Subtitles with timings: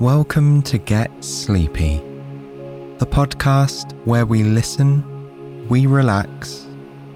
[0.00, 2.02] Welcome to Get Sleepy,
[2.98, 6.66] the podcast where we listen, we relax,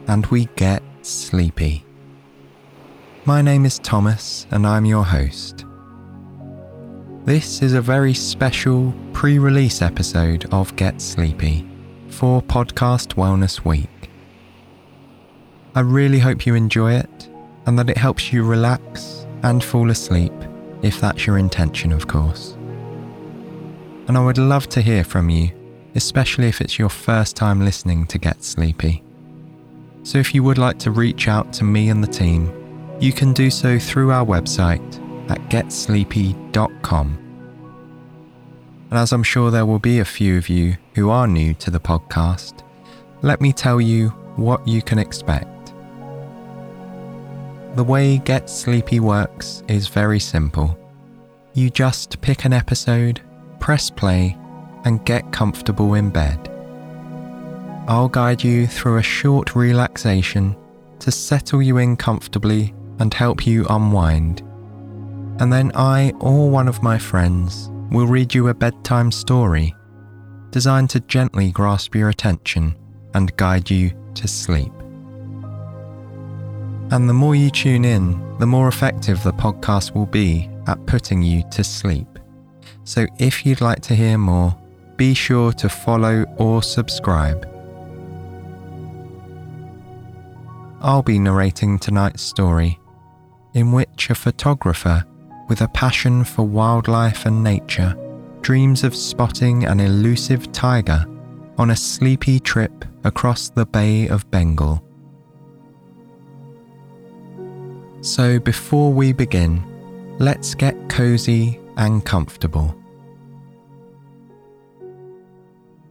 [0.08, 1.85] and we get sleepy.
[3.27, 5.66] My name is Thomas, and I'm your host.
[7.26, 11.69] This is a very special pre release episode of Get Sleepy
[12.08, 14.10] for Podcast Wellness Week.
[15.74, 17.28] I really hope you enjoy it
[17.66, 20.33] and that it helps you relax and fall asleep,
[20.80, 22.56] if that's your intention, of course.
[24.10, 25.52] And I would love to hear from you,
[25.95, 29.05] especially if it's your first time listening to Get Sleepy.
[30.02, 32.52] So if you would like to reach out to me and the team,
[32.98, 34.82] you can do so through our website
[35.30, 37.18] at getsleepy.com.
[38.91, 41.70] And as I'm sure there will be a few of you who are new to
[41.70, 42.65] the podcast,
[43.23, 45.73] let me tell you what you can expect.
[47.77, 50.77] The way Get Sleepy works is very simple.
[51.54, 53.20] You just pick an episode,
[53.60, 54.37] press play,
[54.84, 56.48] and get comfortable in bed.
[57.87, 60.57] I'll guide you through a short relaxation
[61.01, 64.41] to settle you in comfortably and help you unwind.
[65.41, 69.75] And then I or one of my friends will read you a bedtime story
[70.51, 72.75] designed to gently grasp your attention
[73.15, 74.73] and guide you to sleep.
[76.93, 81.23] And the more you tune in, the more effective the podcast will be at putting
[81.23, 82.09] you to sleep.
[82.84, 84.56] So if you'd like to hear more,
[84.97, 87.47] be sure to follow or subscribe.
[90.81, 92.78] I'll be narrating tonight's story,
[93.55, 95.05] in which a photographer
[95.48, 97.97] with a passion for wildlife and nature
[98.41, 101.05] dreams of spotting an elusive tiger
[101.59, 104.83] on a sleepy trip across the Bay of Bengal.
[108.00, 109.62] So before we begin,
[110.19, 112.77] let's get cozy and comfortable.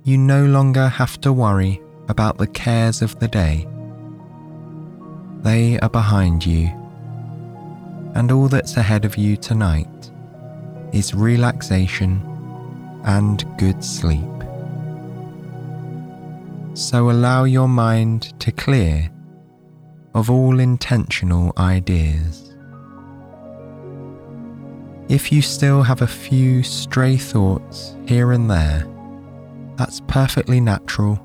[0.04, 3.68] You no longer have to worry about the cares of the day.
[5.42, 6.68] They are behind you,
[8.14, 10.12] and all that's ahead of you tonight
[10.94, 12.22] is relaxation
[13.04, 14.20] and good sleep.
[16.76, 19.10] So allow your mind to clear
[20.14, 22.49] of all intentional ideas.
[25.10, 28.88] If you still have a few stray thoughts here and there,
[29.76, 31.20] that's perfectly natural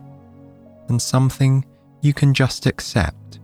[0.88, 1.66] and something
[2.00, 3.40] you can just accept.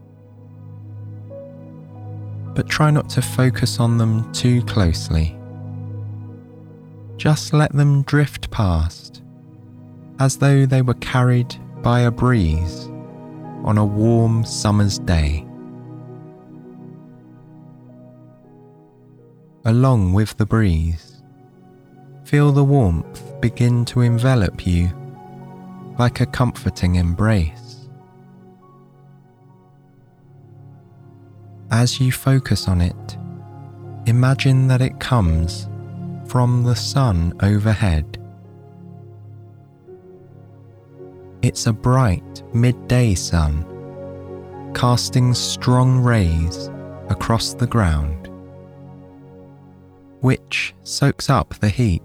[2.55, 5.39] But try not to focus on them too closely.
[7.19, 9.23] Just let them drift past
[10.21, 12.87] as though they were carried by a breeze
[13.63, 15.47] on a warm summer's day.
[19.67, 21.23] Along with the breeze,
[22.25, 24.91] feel the warmth begin to envelop you
[25.99, 27.89] like a comforting embrace.
[31.71, 33.19] As you focus on it,
[34.07, 35.69] imagine that it comes
[36.25, 38.17] from the sun overhead.
[41.43, 43.67] It's a bright midday sun,
[44.75, 46.71] casting strong rays
[47.11, 48.30] across the ground,
[50.21, 52.03] which soaks up the heat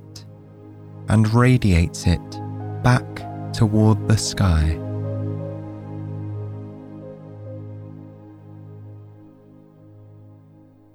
[1.09, 2.21] and radiates it
[2.83, 3.03] back
[3.53, 4.79] toward the sky.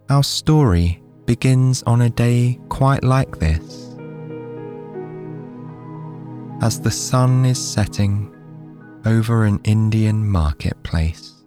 [0.09, 3.91] Our story begins on a day quite like this
[6.63, 8.35] as the sun is setting
[9.07, 11.40] over an Indian marketplace.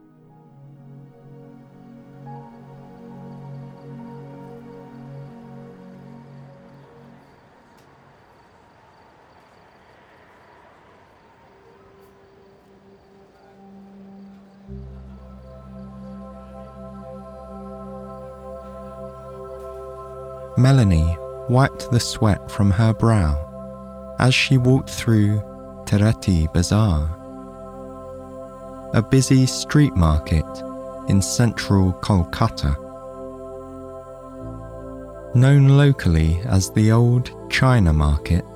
[20.63, 21.17] Melanie
[21.49, 25.41] wiped the sweat from her brow as she walked through
[25.83, 27.09] Tereti Bazaar,
[28.93, 30.45] a busy street market
[31.09, 32.77] in central Kolkata.
[35.35, 38.47] Known locally as the Old China Market,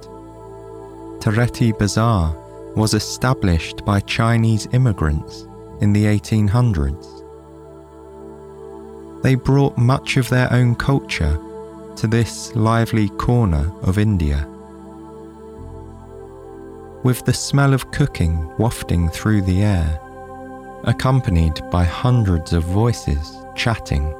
[1.19, 2.33] Tereti Bazaar
[2.77, 5.45] was established by Chinese immigrants
[5.81, 7.05] in the 1800s.
[9.23, 11.37] They brought much of their own culture
[11.97, 14.47] to this lively corner of India.
[17.03, 19.99] With the smell of cooking wafting through the air,
[20.83, 24.13] accompanied by hundreds of voices chatting,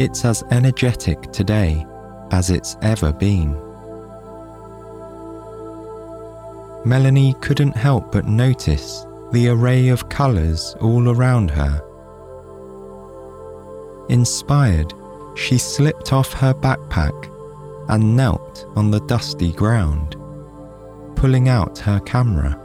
[0.00, 1.86] it's as energetic today
[2.32, 3.52] as it's ever been.
[6.84, 11.82] Melanie couldn't help but notice the array of colours all around her.
[14.08, 14.92] Inspired
[15.38, 17.30] she slipped off her backpack
[17.88, 20.16] and knelt on the dusty ground,
[21.14, 22.58] pulling out her camera.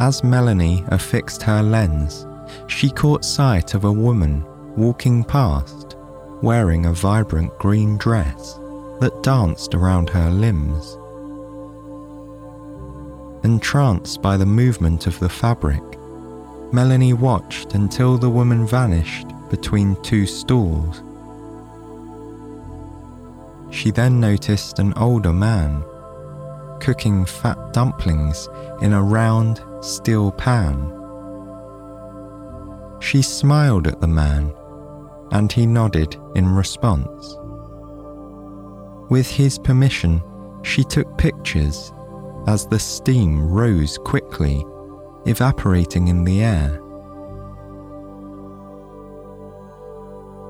[0.00, 2.26] As Melanie affixed her lens,
[2.66, 4.44] she caught sight of a woman
[4.76, 5.96] walking past
[6.42, 8.54] wearing a vibrant green dress
[9.00, 10.98] that danced around her limbs.
[13.44, 15.82] Entranced by the movement of the fabric,
[16.74, 21.04] Melanie watched until the woman vanished between two stools.
[23.70, 25.84] She then noticed an older man
[26.80, 28.48] cooking fat dumplings
[28.82, 30.90] in a round steel pan.
[32.98, 34.52] She smiled at the man
[35.30, 37.36] and he nodded in response.
[39.10, 40.20] With his permission,
[40.64, 41.92] she took pictures
[42.48, 44.64] as the steam rose quickly,
[45.26, 46.80] evaporating in the air.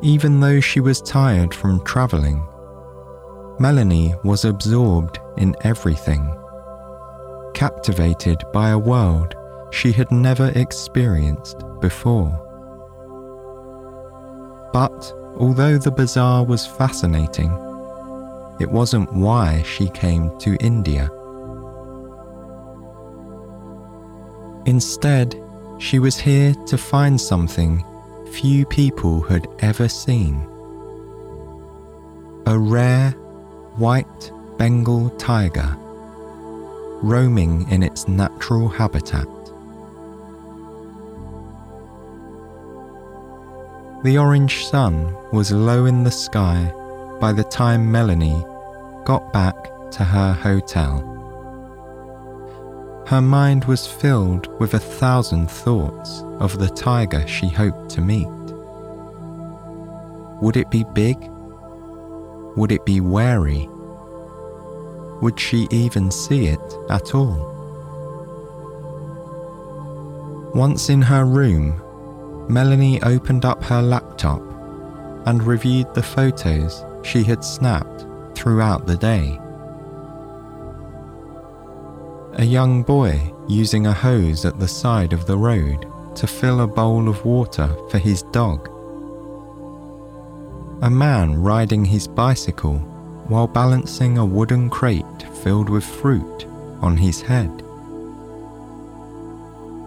[0.03, 2.47] Even though she was tired from travelling,
[3.59, 6.37] Melanie was absorbed in everything,
[7.55, 9.35] captivated by a world
[9.73, 12.41] she had never experienced before.
[14.73, 17.50] But although the bazaar was fascinating,
[18.61, 21.11] it wasn't why she came to India.
[24.66, 25.40] Instead,
[25.78, 27.84] she was here to find something
[28.32, 30.46] few people had ever seen
[32.46, 33.11] a rare
[33.76, 35.76] white Bengal tiger
[37.02, 39.26] roaming in its natural habitat.
[44.05, 46.72] The orange sun was low in the sky
[47.20, 48.44] by the time Melanie
[49.05, 49.56] got back
[49.93, 51.13] to her hotel.
[53.06, 58.27] Her mind was filled with a thousand thoughts of the tiger she hoped to meet.
[60.41, 61.19] Would it be big?
[62.56, 63.69] Would it be wary?
[65.21, 67.51] Would she even see it at all?
[70.55, 71.83] Once in her room,
[72.49, 74.41] Melanie opened up her laptop
[75.27, 79.39] and reviewed the photos she had snapped throughout the day.
[82.37, 85.87] A young boy using a hose at the side of the road
[86.17, 88.69] to fill a bowl of water for his dog.
[90.83, 92.79] A man riding his bicycle
[93.29, 96.47] while balancing a wooden crate filled with fruit
[96.81, 97.63] on his head.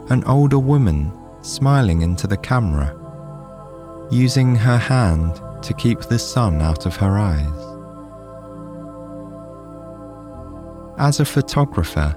[0.10, 1.12] An older woman
[1.42, 2.96] smiling into the camera,
[4.10, 7.64] using her hand to keep the sun out of her eyes.
[10.98, 12.16] As a photographer,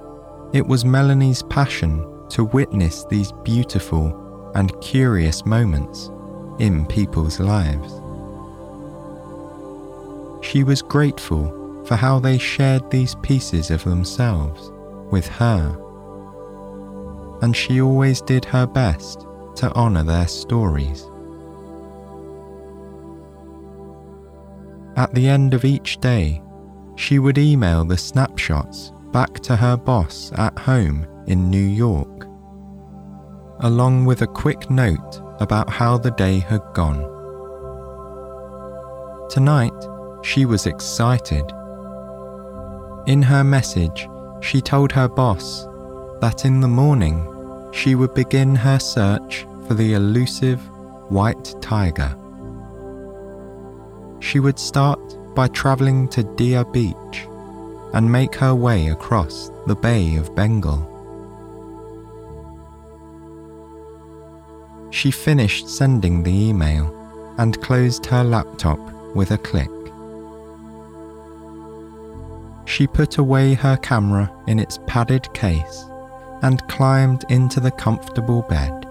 [0.53, 6.11] it was Melanie's passion to witness these beautiful and curious moments
[6.59, 7.93] in people's lives.
[10.45, 14.71] She was grateful for how they shared these pieces of themselves
[15.11, 15.77] with her
[17.43, 19.27] and she always did her best
[19.57, 21.07] to honour their stories.
[24.97, 26.43] At the end of each day,
[26.97, 32.27] she would email the snapshots back to her boss at home in New York,
[33.61, 37.07] along with a quick note about how the day had gone.
[39.29, 39.73] Tonight,
[40.23, 41.45] she was excited.
[43.07, 44.09] In her message,
[44.41, 45.67] she told her boss
[46.21, 47.27] that in the morning
[47.73, 50.61] she would begin her search for the elusive
[51.11, 52.17] white tiger.
[54.21, 55.01] She would start
[55.35, 57.27] by travelling to Digha Beach
[57.93, 60.87] and make her way across the Bay of Bengal.
[64.91, 66.95] She finished sending the email
[67.39, 68.79] and closed her laptop
[69.15, 69.71] with a click.
[72.67, 75.85] She put away her camera in its padded case
[76.43, 78.87] and climbed into the comfortable bed.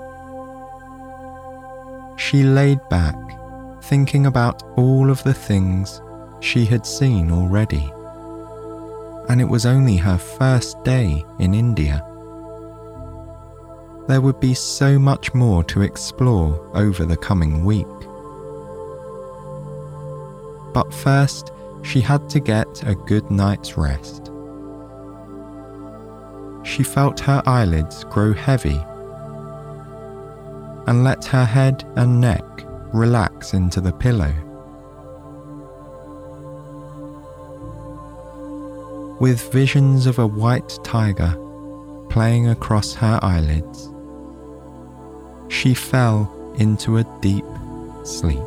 [2.17, 3.15] She laid back,
[3.83, 6.01] thinking about all of the things
[6.41, 7.91] she had seen already.
[9.29, 12.03] And it was only her first day in India.
[14.07, 17.85] There would be so much more to explore over the coming week.
[20.73, 21.51] But first,
[21.83, 24.29] she had to get a good night's rest
[26.63, 28.79] she felt her eyelids grow heavy
[30.87, 32.43] and let her head and neck
[32.93, 34.33] relax into the pillow.
[39.19, 41.35] With visions of a white tiger
[42.09, 43.89] playing across her eyelids.
[45.49, 47.45] She fell into a deep
[48.03, 48.39] sleep.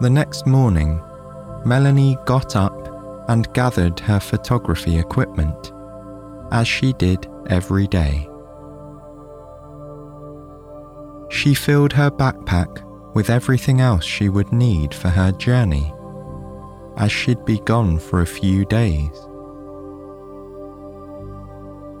[0.00, 1.00] The next morning,
[1.64, 2.76] Melanie got up
[3.28, 5.72] and gathered her photography equipment,
[6.50, 8.28] as she did every day.
[11.30, 12.82] She filled her backpack
[13.14, 15.92] with everything else she would need for her journey,
[16.96, 19.10] as she'd be gone for a few days.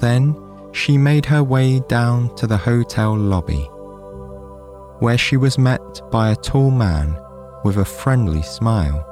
[0.00, 0.36] Then
[0.72, 3.68] she made her way down to the hotel lobby,
[4.98, 7.16] where she was met by a tall man
[7.64, 9.08] with a friendly smile.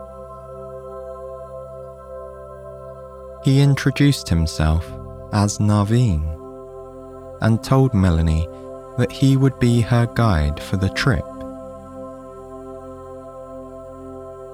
[3.44, 4.90] He introduced himself
[5.32, 6.36] as Naveen
[7.40, 8.46] and told Melanie
[8.98, 11.24] that he would be her guide for the trip.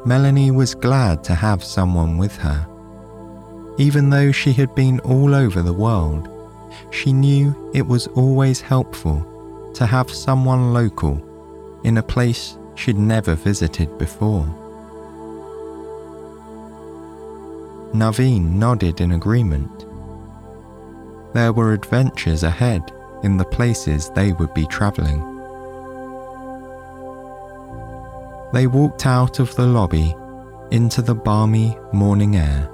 [0.06, 2.64] Melanie was glad to have someone with her.
[3.76, 6.28] Even though she had been all over the world,
[6.92, 11.20] she knew it was always helpful to have someone local
[11.82, 14.46] in a place she'd never visited before.
[17.92, 19.86] Naveen nodded in agreement.
[21.34, 22.92] There were adventures ahead
[23.24, 25.35] in the places they would be travelling.
[28.56, 30.16] They walked out of the lobby
[30.70, 32.70] into the balmy morning air.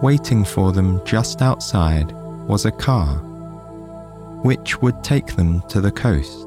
[0.00, 2.12] Waiting for them just outside
[2.46, 3.16] was a car,
[4.44, 6.46] which would take them to the coast.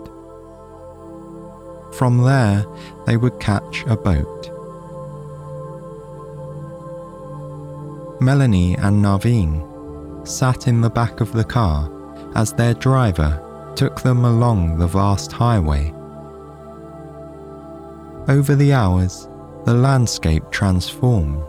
[1.98, 2.66] From there,
[3.06, 4.50] they would catch a boat.
[8.22, 11.92] Melanie and Naveen sat in the back of the car
[12.34, 15.94] as their driver took them along the vast highway.
[18.28, 19.28] Over the hours,
[19.66, 21.44] the landscape transformed.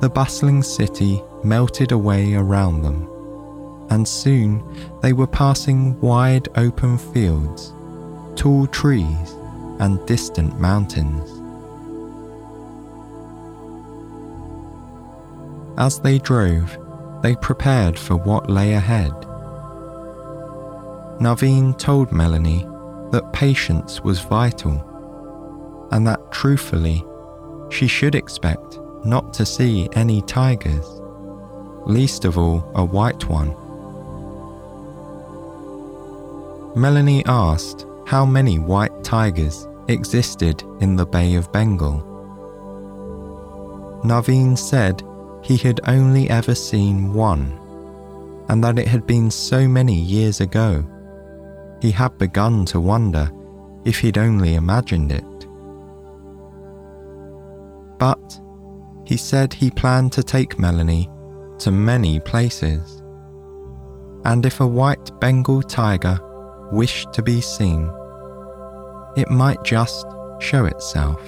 [0.00, 3.08] The bustling city melted away around them,
[3.90, 4.62] and soon
[5.02, 7.72] they were passing wide open fields
[8.40, 9.36] tall trees,
[9.80, 11.28] and distant mountains.
[15.78, 16.78] As they drove,
[17.22, 19.12] they prepared for what lay ahead.
[21.20, 22.66] Naveen told Melanie
[23.10, 24.86] that patience was vital
[25.90, 27.04] and that truthfully,
[27.70, 30.86] she should expect not to see any tigers,
[31.86, 33.54] least of all a white one.
[36.76, 42.06] Melanie asked how many white tigers existed in the Bay of Bengal.
[44.04, 45.02] Naveen said
[45.42, 47.58] he had only ever seen one,
[48.48, 50.84] and that it had been so many years ago.
[51.80, 53.30] He had begun to wonder
[53.84, 55.24] if he'd only imagined it.
[57.98, 58.40] But
[59.04, 61.10] he said he planned to take Melanie
[61.58, 63.02] to many places.
[64.24, 66.18] And if a white Bengal tiger
[66.72, 67.90] wished to be seen,
[69.16, 70.06] it might just
[70.38, 71.20] show itself.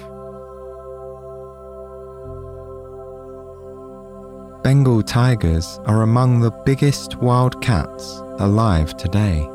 [4.63, 9.45] Bengal tigers are among the biggest wild cats alive today,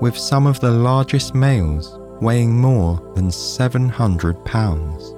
[0.00, 5.14] with some of the largest males weighing more than 700 pounds.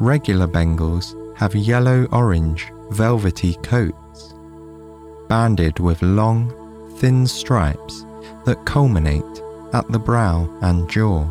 [0.00, 4.34] Regular Bengals have yellow orange, velvety coats,
[5.28, 6.52] banded with long,
[6.98, 8.04] thin stripes
[8.44, 9.42] that culminate
[9.72, 11.24] at the brow and jaw.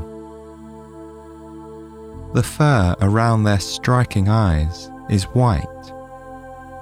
[2.34, 5.92] The fur around their striking eyes is white,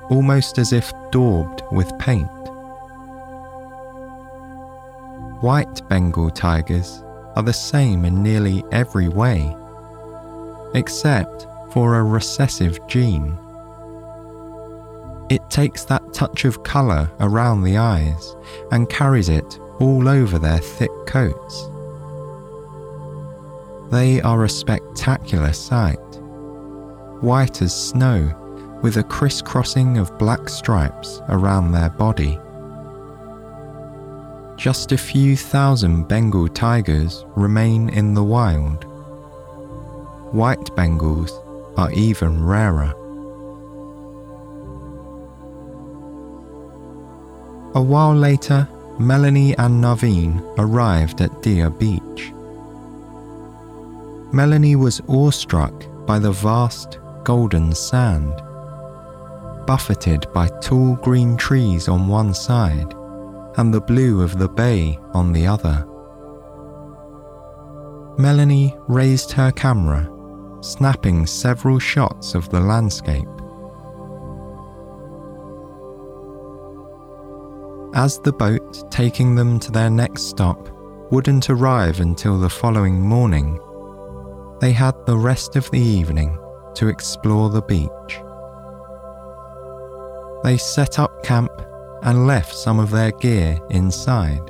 [0.10, 2.30] almost as if daubed with paint.
[5.42, 7.04] White Bengal tigers
[7.36, 9.56] are the same in nearly every way,
[10.76, 13.36] except for a recessive gene.
[15.32, 18.36] It takes that touch of colour around the eyes
[18.72, 21.70] and carries it all over their thick coats.
[23.90, 25.98] They are a spectacular sight,
[27.22, 32.38] white as snow with a crisscrossing of black stripes around their body.
[34.62, 38.84] Just a few thousand Bengal tigers remain in the wild.
[40.36, 41.32] White Bengals
[41.80, 42.92] are even rarer.
[47.74, 52.32] A while later, Melanie and Naveen arrived at Digha Beach.
[54.32, 55.74] Melanie was awestruck
[56.06, 58.32] by the vast golden sand,
[59.66, 62.94] buffeted by tall green trees on one side
[63.58, 65.86] and the blue of the bay on the other.
[68.18, 70.10] Melanie raised her camera,
[70.62, 73.28] snapping several shots of the landscape.
[77.94, 80.70] As the boat taking them to their next stop
[81.12, 83.60] wouldn't arrive until the following morning,
[84.62, 86.38] they had the rest of the evening
[86.76, 87.90] to explore the beach.
[90.44, 91.52] They set up camp
[92.04, 94.42] and left some of their gear inside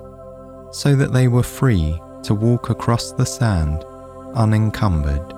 [0.71, 3.83] so that they were free to walk across the sand
[4.35, 5.33] unencumbered.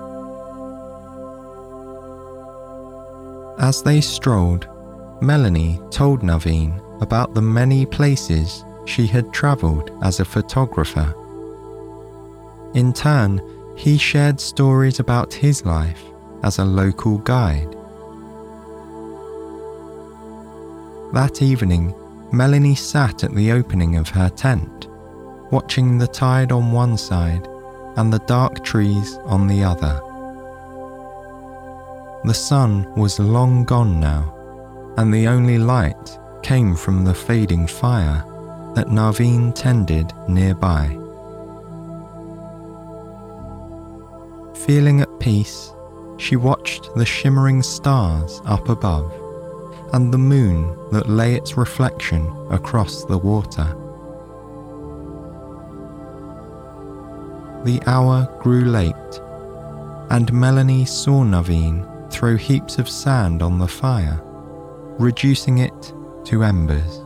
[3.58, 4.68] As they strolled,
[5.20, 11.14] Melanie told Naveen about the many places she had travelled as a photographer.
[12.74, 13.40] In turn,
[13.76, 16.02] he shared stories about his life
[16.42, 17.76] as a local guide.
[21.12, 21.94] That evening,
[22.34, 24.88] Melanie sat at the opening of her tent,
[25.52, 27.46] watching the tide on one side
[27.96, 30.00] and the dark trees on the other.
[32.24, 34.34] The sun was long gone now,
[34.96, 38.24] and the only light came from the fading fire
[38.74, 40.88] that Naveen tended nearby.
[44.66, 45.72] Feeling at peace,
[46.16, 49.23] she watched the shimmering stars up above
[49.92, 53.66] and the moon that lay its reflection across the water.
[57.64, 58.94] The hour grew late,
[60.10, 64.20] and Melanie saw Naveen throw heaps of sand on the fire,
[64.98, 65.92] reducing it
[66.24, 67.00] to embers.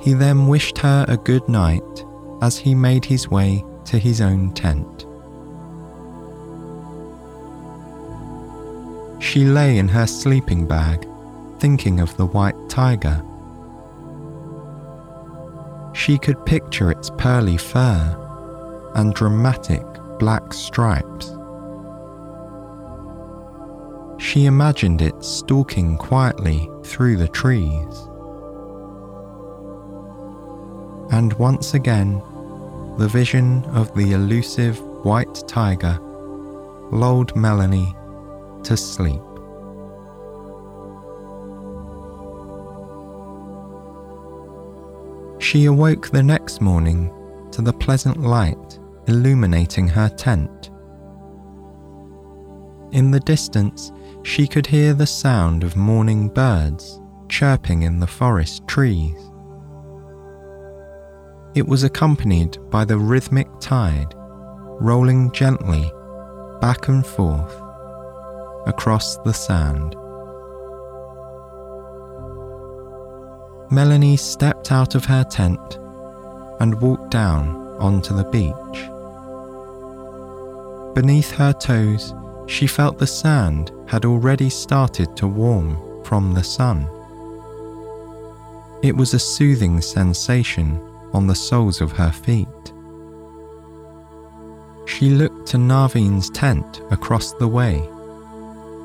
[0.00, 2.04] He then wished her a good night
[2.40, 5.06] as he made his way to his own tent.
[9.20, 11.06] She lay in her sleeping bag,
[11.58, 13.22] thinking of the white tiger
[15.92, 18.16] she could picture its pearly fur
[18.94, 19.84] and dramatic
[20.18, 21.36] black stripes.
[24.18, 28.08] She imagined it stalking quietly through the trees.
[31.12, 32.22] And once again,
[32.96, 35.98] the vision of the elusive white tiger
[36.92, 37.94] lulled Melanie
[38.64, 39.20] to sleep.
[45.40, 47.12] She awoke the next morning
[47.52, 50.70] to the pleasant light illuminating her tent.
[52.92, 53.90] In the distance,
[54.22, 59.16] she could hear the sound of morning birds chirping in the forest trees.
[61.54, 64.14] It was accompanied by the rhythmic tide
[64.80, 65.90] rolling gently
[66.60, 67.60] back and forth
[68.66, 69.96] across the sand.
[73.70, 75.78] Melanie stepped out of her tent
[76.60, 78.90] and walked down onto the beach.
[80.94, 82.14] Beneath her toes,
[82.46, 86.88] she felt the sand had already started to warm from the sun.
[88.82, 90.80] It was a soothing sensation
[91.12, 92.48] on the soles of her feet.
[94.86, 97.88] She looked to Naveen's tent across the way,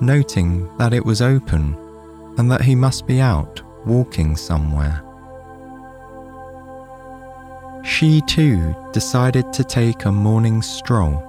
[0.01, 1.75] noting that it was open
[2.37, 5.01] and that he must be out walking somewhere.
[7.83, 11.21] She too decided to take a morning stroll.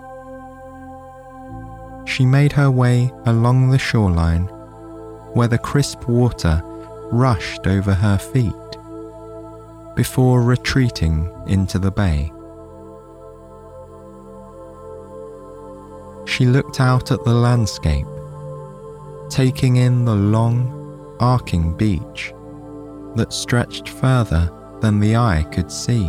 [2.07, 4.47] She made her way along the shoreline
[5.35, 6.63] where the crisp water
[7.13, 8.53] rushed over her feet
[9.95, 12.33] before retreating into the bay.
[16.27, 18.07] She looked out at the landscape,
[19.31, 22.33] taking in the long, arcing beach
[23.15, 26.07] that stretched further than the eye could see.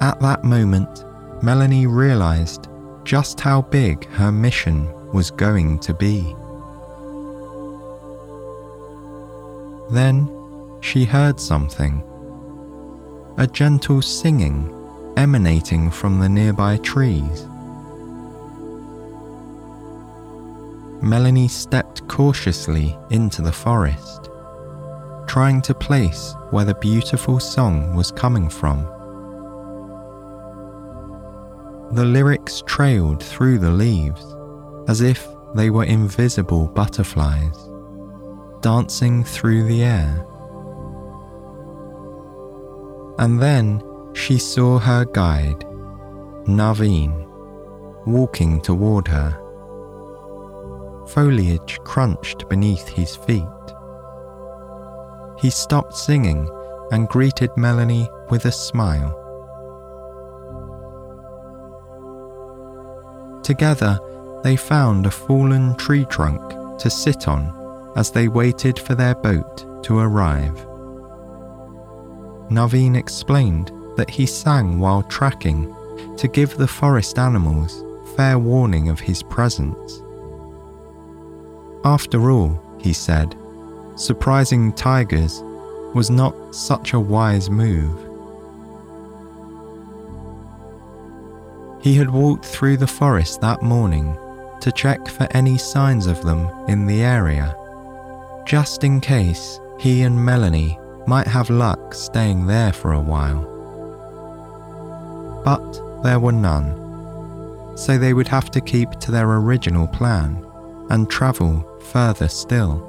[0.00, 1.04] At that moment,
[1.42, 2.68] Melanie realized
[3.04, 6.34] just how big her mission was going to be.
[9.90, 10.30] Then
[10.80, 12.02] she heard something
[13.36, 14.74] a gentle singing
[15.16, 17.46] emanating from the nearby trees.
[21.02, 24.30] Melanie stepped cautiously into the forest,
[25.26, 28.84] trying to place where the beautiful song was coming from.
[31.92, 34.36] The lyrics trailed through the leaves
[34.88, 37.70] as if they were invisible butterflies
[38.60, 40.26] dancing through the air.
[43.18, 43.82] And then
[44.14, 45.60] she saw her guide,
[46.46, 47.26] Naveen,
[48.06, 49.38] walking toward her
[51.12, 53.44] foliage crunched beneath his feet.
[55.40, 56.48] he stopped singing
[56.92, 59.16] and greeted Melanie with a smile.
[63.42, 63.98] Together,
[64.42, 66.40] they found a fallen tree trunk
[66.78, 67.42] to sit on
[67.96, 70.66] as they waited for their boat to arrive.
[72.50, 75.74] Naveen explained that he sang while tracking
[76.16, 77.84] to give the forest animals
[78.16, 80.02] fair warning of his presence.
[81.84, 83.34] After all, he said,
[83.96, 85.42] surprising tigers
[85.94, 88.06] was not such a wise move.
[91.82, 94.16] He had walked through the forest that morning
[94.60, 97.56] to check for any signs of them in the area,
[98.44, 103.46] just in case he and Melanie might have luck staying there for a while.
[105.42, 110.44] But there were none, so they would have to keep to their original plan
[110.90, 112.86] and travel further still.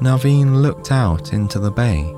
[0.00, 2.14] Naveen looked out into the bay.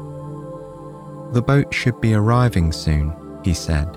[1.32, 3.12] The boat should be arriving soon,
[3.44, 3.96] he said.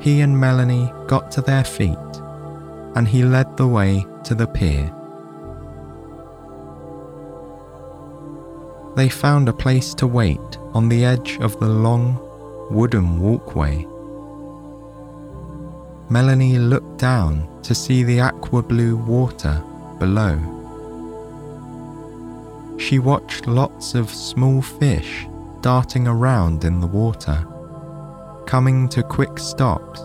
[0.00, 1.96] He and Melanie got to their feet
[2.94, 4.92] and he led the way to the pier.
[8.96, 12.18] They found a place to wait on the edge of the long
[12.70, 13.86] wooden walkway.
[16.10, 19.62] Melanie looked down to see the aqua blue water
[20.00, 20.36] below.
[22.78, 25.28] She watched lots of small fish
[25.60, 27.46] darting around in the water,
[28.44, 30.02] coming to quick stops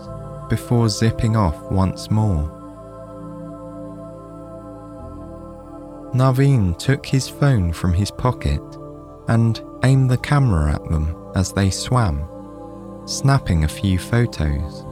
[0.48, 2.52] before zipping off once more.
[6.14, 8.62] Naveen took his phone from his pocket
[9.26, 12.28] and aimed the camera at them as they swam,
[13.06, 14.85] snapping a few photos.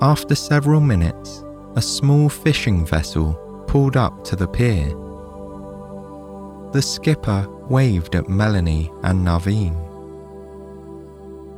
[0.00, 3.34] After several minutes, a small fishing vessel
[3.66, 4.90] pulled up to the pier.
[6.70, 9.74] The skipper waved at Melanie and Naveen.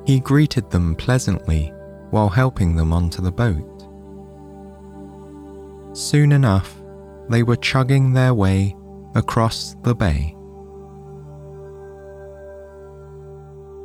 [0.06, 1.70] He greeted them pleasantly
[2.12, 3.86] while helping them onto the boat.
[5.94, 6.80] Soon enough,
[7.28, 8.74] they were chugging their way
[9.14, 10.34] across the bay.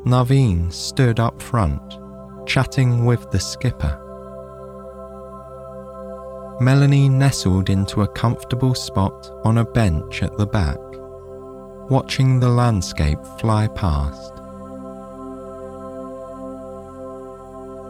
[0.06, 1.82] Naveen stood up front,
[2.48, 4.02] chatting with the skipper.
[6.62, 10.78] Melanie nestled into a comfortable spot on a bench at the back,
[11.89, 14.34] watching the landscape fly past.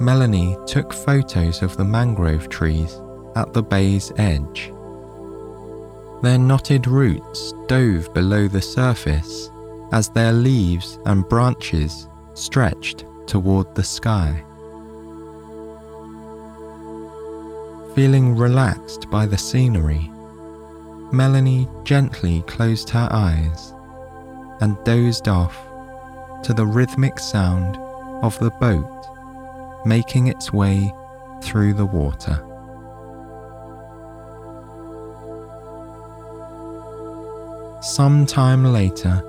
[0.02, 3.00] Melanie took photos of the mangrove trees
[3.36, 4.74] at the bay's edge.
[6.24, 9.52] Their knotted roots dove below the surface
[9.92, 14.44] as their leaves and branches stretched toward the sky.
[17.96, 20.12] Feeling relaxed by the scenery,
[21.14, 23.74] Melanie gently closed her eyes
[24.60, 25.56] and dozed off
[26.44, 27.78] to the rhythmic sound
[28.22, 28.92] of the boat
[29.86, 30.94] making its way
[31.42, 32.44] through the water.
[37.82, 39.24] Some time later,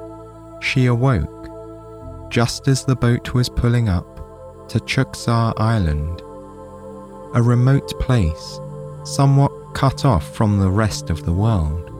[0.61, 1.31] she awoke
[2.31, 6.21] just as the boat was pulling up to Chuksar Island
[7.37, 8.59] a remote place,
[9.05, 11.93] somewhat cut off from the rest of the world.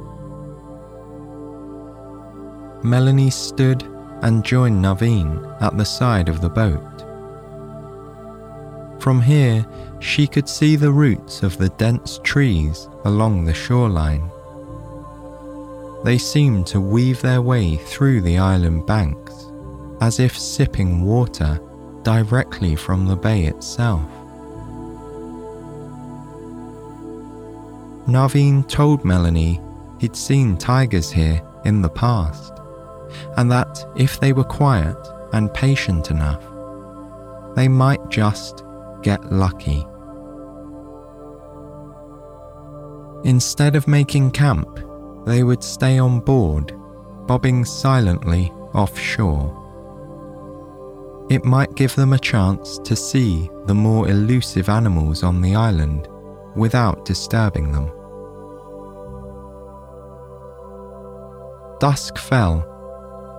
[2.83, 3.83] Melanie stood
[4.23, 6.81] and joined Naveen at the side of the boat.
[8.99, 9.67] From here,
[10.01, 14.31] she could see the roots of the dense trees along the shoreline.
[16.03, 19.53] They seemed to weave their way through the island banks,
[20.01, 21.61] as if sipping water
[22.05, 24.16] directly from the bay itself.
[28.07, 29.61] Naveen told Melanie
[29.99, 32.53] he'd seen tigers here in the past,
[33.37, 34.97] and that if they were quiet
[35.33, 36.43] and patient enough,
[37.57, 38.63] they might just
[39.03, 39.85] get lucky.
[43.25, 44.79] Instead of making camp,
[45.27, 46.73] they would stay on board,
[47.27, 49.65] bobbing silently offshore.
[51.29, 56.07] It might give them a chance to see the more elusive animals on the island
[56.55, 57.91] without disturbing them.
[61.79, 62.65] Dusk fell,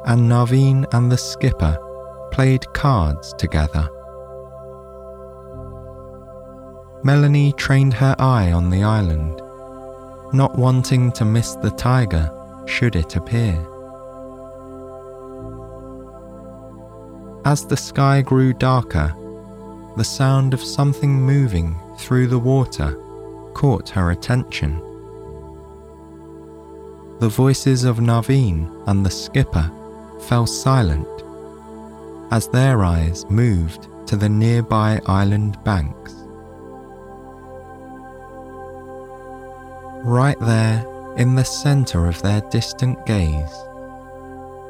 [0.06, 1.78] and Naveen and the skipper
[2.32, 3.90] played cards together.
[7.04, 9.42] Melanie trained her eye on the island,
[10.34, 12.32] not wanting to miss the tiger
[12.68, 13.54] should it appear.
[17.46, 19.16] As the sky grew darker,
[19.96, 22.96] the sound of something moving through the water
[23.54, 24.80] caught her attention.
[27.20, 29.72] The voices of Naveen and the skipper
[30.28, 31.08] fell silent
[32.32, 36.14] as their eyes moved to the nearby island banks.
[40.04, 40.86] Right there
[41.18, 43.64] in the centre of their distant gaze,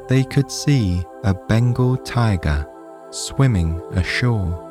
[0.08, 2.66] they could see a Bengal tiger
[3.10, 4.64] swimming ashore.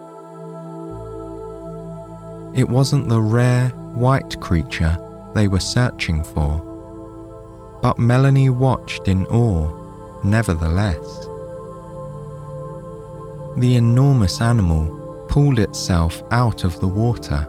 [2.55, 4.97] It wasn't the rare white creature
[5.35, 6.76] they were searching for,
[7.81, 9.71] but Melanie watched in awe
[10.23, 11.27] nevertheless.
[13.57, 17.47] The enormous animal pulled itself out of the water.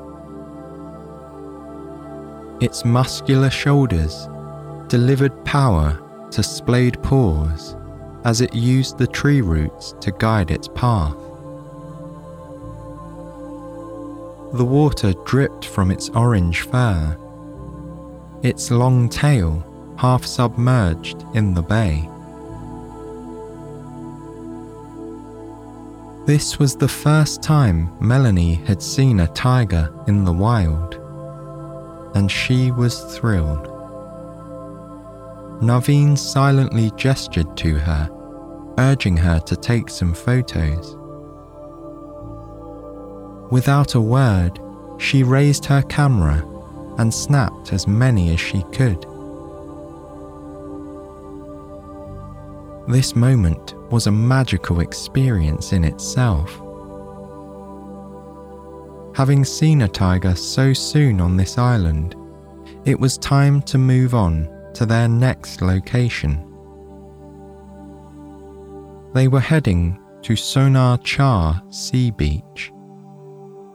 [2.61, 4.29] Its muscular shoulders
[4.88, 7.77] delivered power to splayed paws
[8.25, 11.17] as it used the tree roots to guide its path.
[14.55, 17.17] The water dripped from its orange fur,
[18.43, 19.62] its long tail
[19.99, 22.09] half submerged in the bay.
[26.25, 30.95] This was the first time Melanie had seen a tiger in the wild,
[32.15, 33.67] and she was thrilled.
[35.61, 38.09] Naveen silently gestured to her,
[38.79, 40.97] urging her to take some photos.
[43.51, 44.61] Without a word,
[44.99, 46.47] she raised her camera
[46.99, 49.05] and snapped as many as she could.
[52.88, 56.51] This moment was a magical experience in itself.
[59.14, 62.16] Having seen a tiger so soon on this island,
[62.87, 66.42] it was time to move on to their next location.
[69.12, 72.72] They were heading to Sonar Char Sea Beach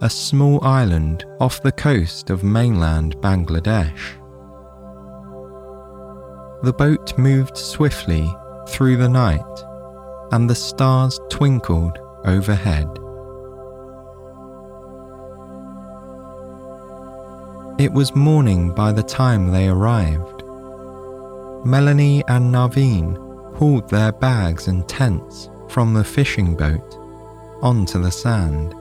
[0.01, 4.19] a small island off the coast of mainland Bangladesh.
[6.63, 8.29] The boat moved swiftly
[8.67, 9.63] through the night,
[10.31, 12.87] and the stars twinkled overhead.
[17.79, 20.43] It was morning by the time they arrived.
[21.65, 23.17] Melanie and Naveen
[23.55, 26.99] hauled their bags and tents from the fishing boat
[27.61, 28.75] onto the sand.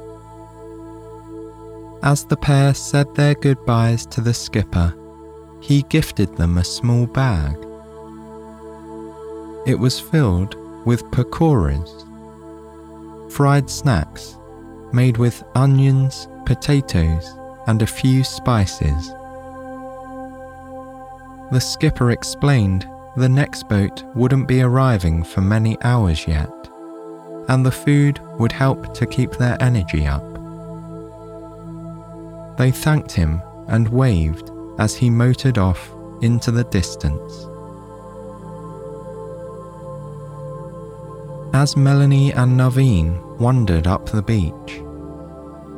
[2.02, 4.94] As the pair said their goodbyes to the skipper,
[5.60, 7.56] he gifted them a small bag.
[9.64, 11.90] It was filled with pakoras,
[13.30, 14.36] fried snacks
[14.92, 19.08] made with onions, potatoes, and a few spices.
[21.52, 26.50] The skipper explained the next boat wouldn't be arriving for many hours yet,
[27.48, 30.24] and the food would help to keep their energy up.
[32.58, 37.46] They thanked him and waved as he motored off into the distance.
[41.54, 44.80] As Melanie and Naveen wandered up the beach,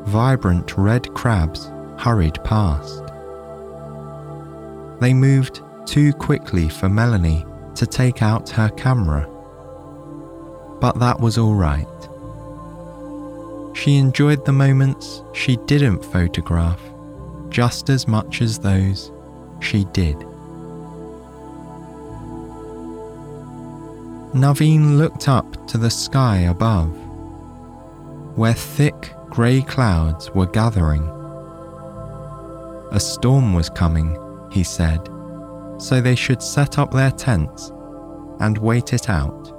[0.05, 3.03] vibrant red crabs hurried past.
[5.01, 9.29] They moved too quickly for Melanie to take out her camera,
[10.81, 11.89] but that was all right.
[13.77, 16.81] She enjoyed the moments she didn't photograph
[17.49, 19.11] just as much as those
[19.61, 20.25] she did.
[24.35, 26.91] Naveen looked up to the sky above,
[28.37, 31.09] where thick grey clouds were gathering.
[32.91, 34.19] A storm was coming,
[34.51, 35.09] he said,
[35.79, 37.71] so they should set up their tents
[38.41, 39.53] and wait it out,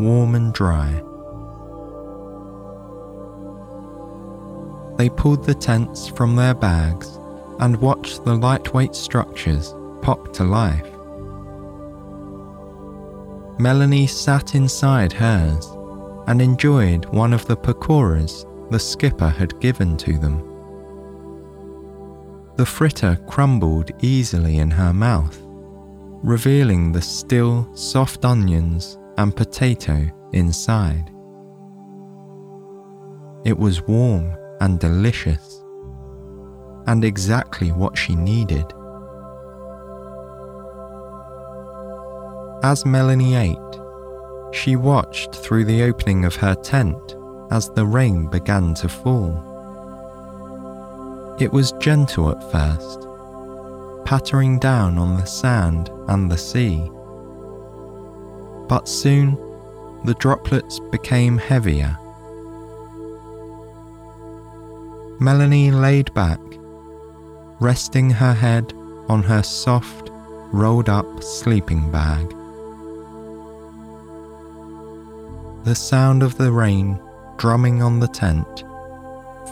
[0.00, 0.90] warm and dry.
[4.96, 7.18] They pulled the tents from their bags
[7.60, 10.93] and watched the lightweight structures pop to life.
[13.58, 15.66] Melanie sat inside hers
[16.26, 20.42] and enjoyed one of the pakoras the skipper had given to them.
[22.56, 25.38] The fritter crumbled easily in her mouth,
[26.22, 31.10] revealing the still soft onions and potato inside.
[33.44, 35.62] It was warm and delicious,
[36.86, 38.64] and exactly what she needed.
[42.64, 43.58] As Melanie ate,
[44.50, 47.14] she watched through the opening of her tent
[47.50, 49.36] as the rain began to fall.
[51.38, 53.06] It was gentle at first,
[54.06, 56.90] pattering down on the sand and the sea.
[58.66, 59.36] But soon
[60.06, 61.98] the droplets became heavier
[65.20, 66.40] Melanie laid back,
[67.60, 68.72] resting her head
[69.10, 70.08] on her soft,
[70.50, 72.34] rolled up sleeping bag.
[75.64, 77.00] The sound of the rain
[77.38, 78.64] drumming on the tent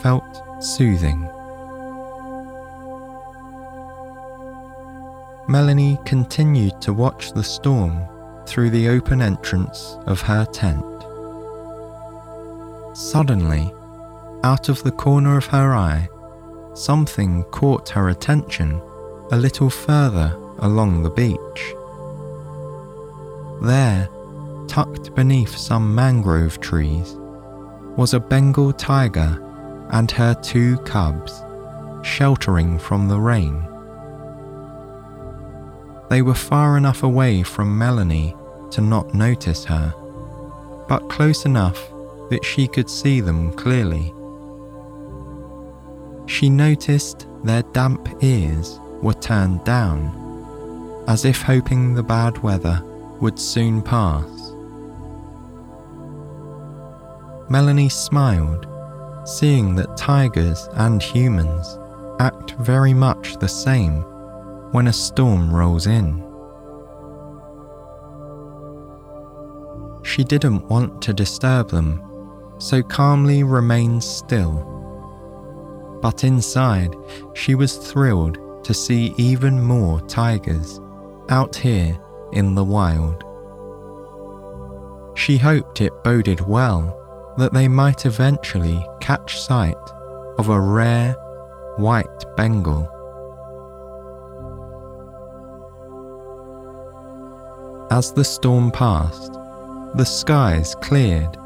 [0.03, 1.23] felt soothing.
[5.49, 7.99] Melanie continued to watch the storm
[8.45, 10.85] through the open entrance of her tent.
[12.95, 13.73] Suddenly,
[14.45, 16.11] out of the corner of her eye,
[16.75, 18.83] something caught her attention
[19.31, 21.75] a little further along the beach.
[23.63, 24.11] There,
[24.73, 27.15] tucked beneath some mangrove trees,
[27.99, 29.39] was a Bengal tiger
[29.91, 31.43] and her two cubs,
[32.03, 33.63] sheltering from the rain.
[36.09, 38.35] They were far enough away from Melanie
[38.71, 39.95] to not notice her,
[40.89, 41.93] but close enough
[42.31, 44.15] that she could see them clearly.
[46.25, 52.83] She noticed their damp ears were turned down, as if hoping the bad weather
[53.21, 54.42] would soon pass.
[57.53, 58.67] Melanie smiled,
[59.27, 61.79] seeing that tigers and humans
[62.19, 64.01] act very much the same
[64.73, 66.27] when a storm rolls in.
[70.03, 72.03] She didn't want to disturb them,
[72.57, 74.55] so calmly remained still.
[76.01, 76.97] But inside,
[77.35, 80.81] she was thrilled to see even more tigers
[81.29, 82.01] out here
[82.33, 83.25] in the wild.
[85.19, 86.99] She hoped it boded well
[87.39, 89.77] that they might eventually catch sight
[90.39, 91.13] of a rare
[91.77, 92.89] white Bengal.
[97.91, 99.35] As the storm passed,
[99.95, 101.37] the skies cleared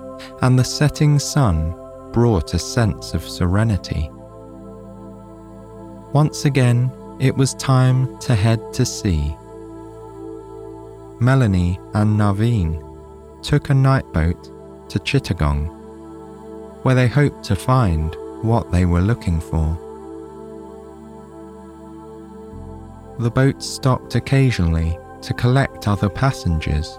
[0.42, 1.74] and the setting sun
[2.12, 4.10] brought a sense of serenity.
[6.12, 9.36] Once again, it was time to head to sea.
[11.20, 12.82] Melanie and Naveen
[13.42, 14.50] took a night boat
[14.88, 15.75] to Chittagong
[16.86, 19.76] where they hoped to find what they were looking for.
[23.18, 26.96] The boat stopped occasionally to collect other passengers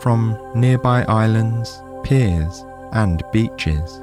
[0.00, 4.02] from nearby islands, piers, and beaches.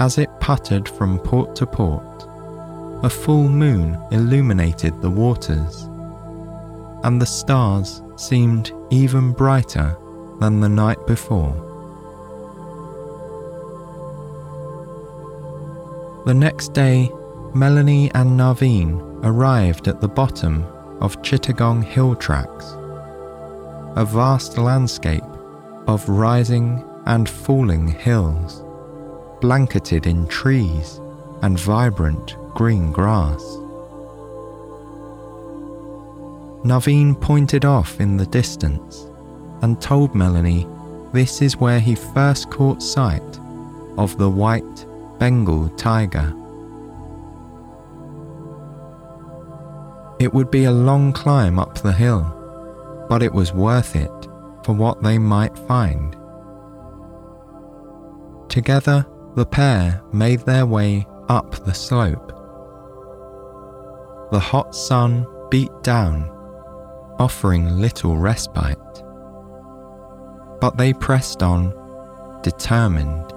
[0.00, 2.26] As it puttered from port to port,
[3.04, 5.82] a full moon illuminated the waters,
[7.04, 9.96] and the stars seemed even brighter
[10.40, 11.69] than the night before.
[16.26, 17.10] The next day,
[17.54, 20.64] Melanie and Naveen arrived at the bottom
[21.00, 22.74] of Chittagong Hill Tracks,
[23.96, 25.24] a vast landscape
[25.86, 28.62] of rising and falling hills,
[29.40, 31.00] blanketed in trees
[31.40, 33.42] and vibrant green grass.
[36.64, 39.06] Naveen pointed off in the distance
[39.62, 40.68] and told Melanie
[41.14, 43.40] this is where he first caught sight
[43.96, 44.86] of the white
[45.20, 46.34] Bengal tiger.
[50.18, 52.24] It would be a long climb up the hill,
[53.06, 54.10] but it was worth it
[54.64, 56.16] for what they might find.
[58.48, 59.06] Together,
[59.36, 62.32] the pair made their way up the slope.
[64.32, 66.30] The hot sun beat down,
[67.18, 68.78] offering little respite.
[70.62, 71.74] But they pressed on,
[72.42, 73.29] determined.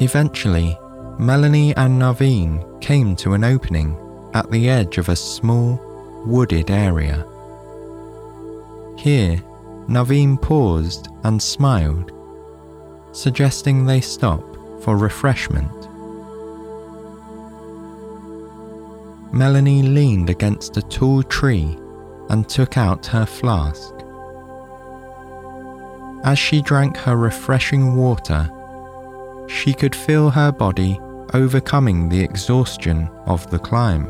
[0.00, 0.78] Eventually,
[1.18, 3.96] Melanie and Naveen came to an opening
[4.34, 5.80] at the edge of a small,
[6.24, 7.26] wooded area.
[8.96, 9.36] Here,
[9.88, 12.12] Naveen paused and smiled,
[13.12, 14.42] suggesting they stop
[14.82, 15.70] for refreshment.
[19.32, 21.76] Melanie leaned against a tall tree
[22.28, 23.94] and took out her flask.
[26.24, 28.50] As she drank her refreshing water,
[29.48, 30.98] she could feel her body
[31.34, 34.06] overcoming the exhaustion of the climb.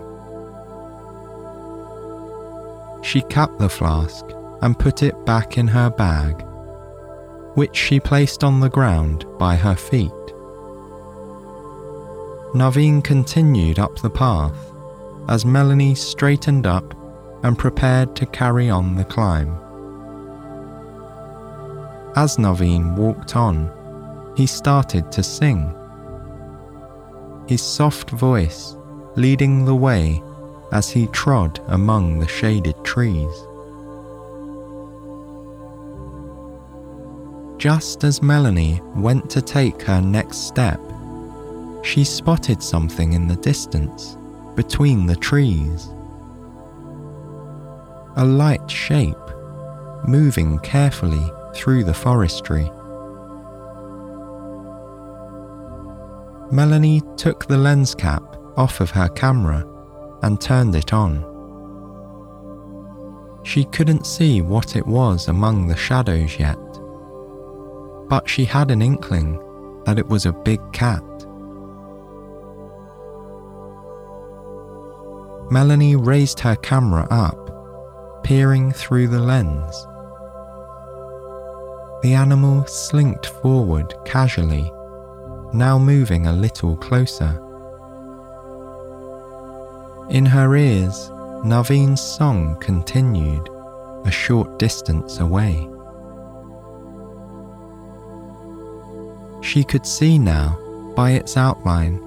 [3.03, 4.24] She capped the flask
[4.62, 6.45] and put it back in her bag,
[7.55, 10.11] which she placed on the ground by her feet.
[12.55, 14.72] Naveen continued up the path
[15.28, 16.95] as Melanie straightened up
[17.45, 19.59] and prepared to carry on the climb.
[22.14, 23.70] As Naveen walked on,
[24.37, 25.74] he started to sing.
[27.47, 28.76] His soft voice
[29.16, 30.22] leading the way
[30.72, 33.47] as he trod among the shaded trees.
[37.62, 40.80] just as Melanie went to take her next step,
[41.85, 44.16] she spotted something in the distance
[44.57, 45.95] between the trees.
[48.16, 49.14] A light shape
[50.09, 51.24] moving carefully
[51.55, 52.68] through the forestry.
[56.53, 58.22] Melanie took the lens cap
[58.59, 59.66] off of her camera
[60.22, 61.24] and turned it on.
[63.42, 66.59] She couldn't see what it was among the shadows yet,
[68.11, 69.40] but she had an inkling
[69.86, 71.03] that it was a big cat.
[75.50, 79.86] Melanie raised her camera up, peering through the lens.
[82.03, 84.70] The animal slinked forward casually,
[85.53, 87.38] now moving a little closer.
[90.11, 91.11] In her ears,
[91.44, 93.48] Naveen's song continued
[94.05, 95.68] a short distance away.
[99.42, 100.59] She could see now,
[100.96, 102.00] by its outline,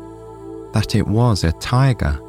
[0.73, 2.19] that it was a tiger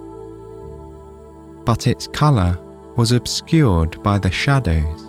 [1.67, 2.59] but its colour
[2.97, 5.03] was obscured by the shadows.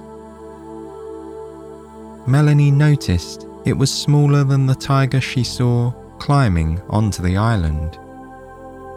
[2.28, 7.98] Melanie noticed it was smaller than the tiger she saw climbing onto the island,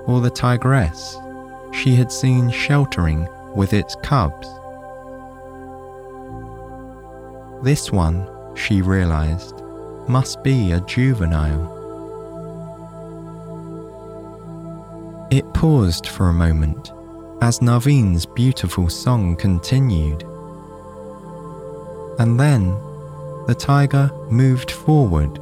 [0.07, 1.17] or the tigress
[1.73, 4.47] she had seen sheltering with its cubs.
[7.65, 9.61] This one, she realized,
[10.09, 11.77] must be a juvenile.
[15.33, 16.93] It paused for a moment
[17.43, 20.23] as Naveen's beautiful song continued.
[22.21, 22.77] And then
[23.47, 25.39] the tiger moved forward.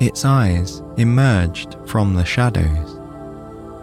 [0.00, 2.98] Its eyes emerged from the shadows,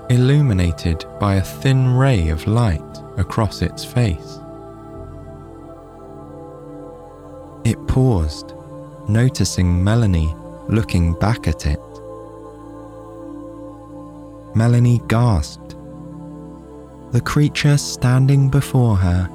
[0.10, 2.82] illuminated by a thin ray of light
[3.18, 4.40] across its face.
[7.64, 8.54] It paused,
[9.08, 10.34] noticing Melanie
[10.68, 11.82] looking back at it.
[14.56, 15.68] Melanie gasped
[17.12, 19.30] the creature standing before her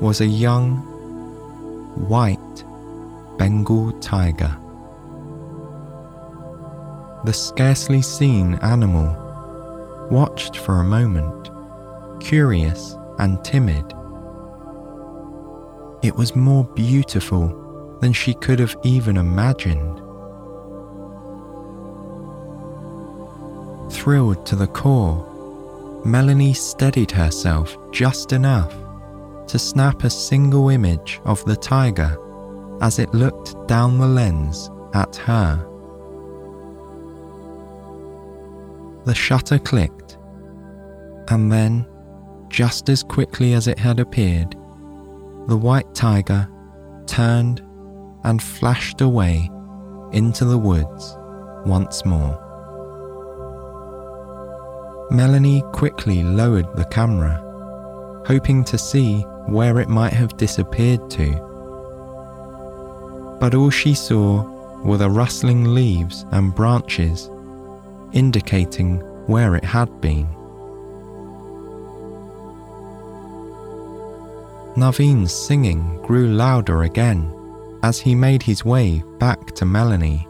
[0.00, 0.80] was a young,
[1.96, 2.64] white
[3.38, 4.56] Bengal tiger.
[7.24, 9.14] The scarcely seen animal
[10.10, 11.50] watched for a moment,
[12.20, 13.84] curious and timid.
[16.02, 20.00] It was more beautiful than she could have even imagined.
[23.90, 28.72] Thrilled to the core, Melanie steadied herself just enough
[29.48, 32.18] to snap a single image of the tiger
[32.80, 35.56] as it looked down the lens at her.
[39.04, 40.18] The shutter clicked,
[41.28, 41.86] and then,
[42.48, 44.52] just as quickly as it had appeared,
[45.48, 46.48] the white tiger
[47.06, 47.60] turned
[48.24, 49.48] and flashed away
[50.12, 51.16] into the woods
[51.64, 52.42] once more.
[55.10, 57.42] Melanie quickly lowered the camera,
[58.26, 61.32] hoping to see where it might have disappeared to.
[63.40, 64.42] But all she saw
[64.82, 67.30] were the rustling leaves and branches,
[68.12, 70.28] indicating where it had been.
[74.76, 77.32] Naveen's singing grew louder again
[77.82, 80.26] as he made his way back to Melanie.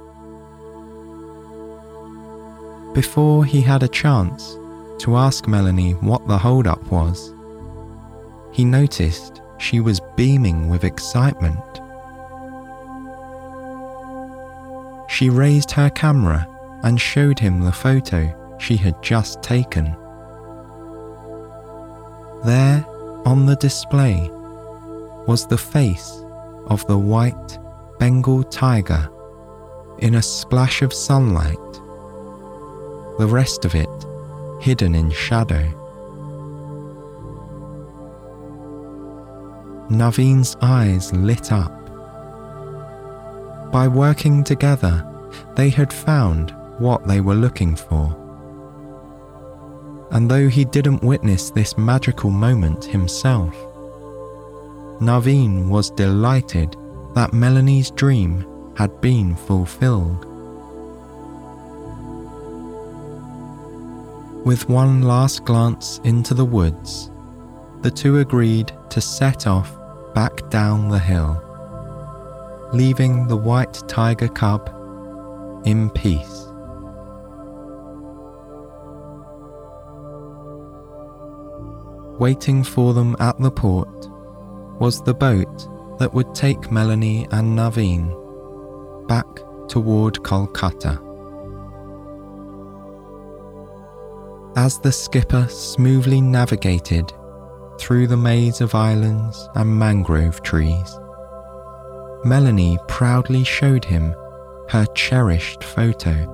[2.94, 4.56] Before he had a chance
[5.00, 7.35] to ask Melanie what the holdup was.
[8.56, 11.60] He noticed she was beaming with excitement.
[15.10, 16.48] She raised her camera
[16.82, 19.94] and showed him the photo she had just taken.
[22.46, 22.82] There
[23.26, 24.30] on the display
[25.26, 26.24] was the face
[26.68, 27.58] of the white
[27.98, 29.10] Bengal tiger
[29.98, 31.72] in a splash of sunlight.
[33.18, 34.06] The rest of it
[34.62, 35.85] hidden in shadow.
[39.90, 41.72] Naveen's eyes lit up.
[43.70, 45.06] By working together,
[45.54, 48.14] they had found what they were looking for.
[50.10, 53.54] And though he didn't witness this magical moment himself,
[55.00, 56.76] Naveen was delighted
[57.14, 60.24] that Melanie's dream had been fulfilled.
[64.44, 67.10] With one last glance into the woods,
[67.82, 69.75] the two agreed to set off
[70.16, 71.38] back down the hill,
[72.72, 74.66] leaving the white tiger cub
[75.66, 76.46] in peace.
[82.18, 84.08] Waiting for them at the port
[84.80, 88.08] was the boat that would take Melanie and Naveen
[89.06, 89.26] back
[89.68, 90.98] toward Kolkata.
[94.56, 97.12] As the skipper smoothly navigated
[97.78, 100.98] through the maze of islands and mangrove trees,
[102.24, 104.14] Melanie proudly showed him
[104.68, 106.32] her cherished photo.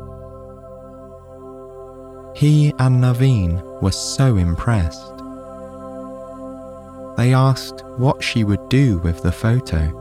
[2.34, 5.12] He and Naveen were so impressed.
[7.16, 9.99] They asked what she would do with the photo.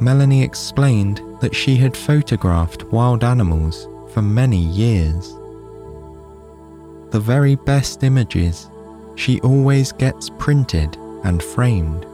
[0.00, 5.34] Melanie explained that she had photographed wild animals for many years.
[7.16, 8.68] The very best images
[9.14, 12.04] she always gets printed and framed.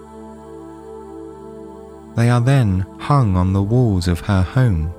[2.14, 4.94] They are then hung on the walls of her home,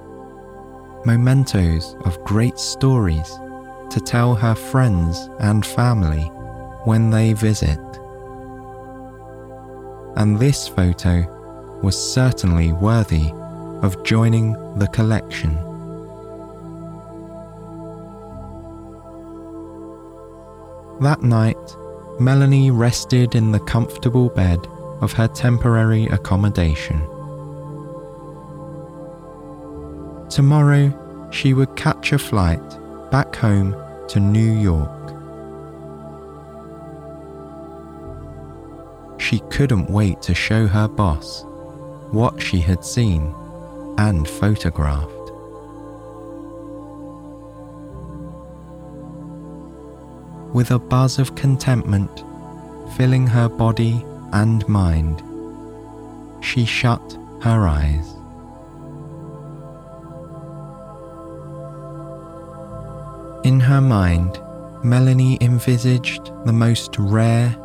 [1.06, 3.30] mementos of great stories
[3.92, 6.24] to tell her friends and family
[6.84, 7.80] when they visit.
[10.18, 13.32] And this photo was certainly worthy
[13.82, 15.73] of joining the collection.
[21.04, 21.76] That night,
[22.18, 24.66] Melanie rested in the comfortable bed
[25.02, 27.02] of her temporary accommodation.
[30.30, 32.64] Tomorrow, she would catch a flight
[33.12, 33.76] back home
[34.08, 34.90] to New York.
[39.20, 41.44] She couldn't wait to show her boss
[42.12, 43.36] what she had seen
[43.98, 45.23] and photographed.
[50.54, 52.24] With a buzz of contentment
[52.96, 55.24] filling her body and mind,
[56.44, 58.14] she shut her eyes.
[63.44, 64.40] In her mind,
[64.84, 67.58] Melanie envisaged the most rare,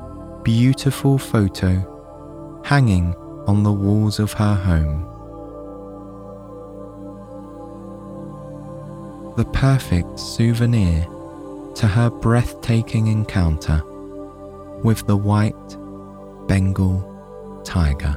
[0.42, 3.14] beautiful photo hanging
[3.46, 5.04] on the walls of her home.
[9.36, 11.06] The perfect souvenir
[11.78, 13.80] to her breathtaking encounter
[14.82, 15.54] with the white
[16.48, 18.16] Bengal tiger.